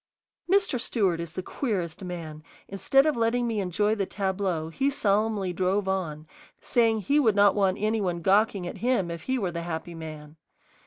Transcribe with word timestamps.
Mr. 0.51 0.79
Stewart 0.81 1.19
is 1.19 1.33
the 1.33 1.43
queerest 1.43 2.03
man: 2.03 2.41
instead 2.67 3.05
of 3.05 3.15
letting 3.15 3.45
me 3.45 3.59
enjoy 3.59 3.93
the 3.93 4.07
tableau, 4.07 4.69
he 4.69 4.89
solemnly 4.89 5.53
drove 5.53 5.87
on, 5.87 6.25
saying 6.59 7.01
he 7.01 7.19
would 7.19 7.35
not 7.35 7.53
want 7.53 7.77
any 7.79 8.01
one 8.01 8.23
gawking 8.23 8.65
at 8.65 8.79
him 8.79 9.11
if 9.11 9.21
he 9.25 9.37
were 9.37 9.51
the 9.51 9.61
happy 9.61 9.93
man. 9.93 10.37